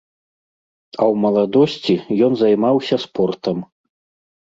[0.99, 1.95] А ў маладосці
[2.31, 3.57] ён займаўся спортам.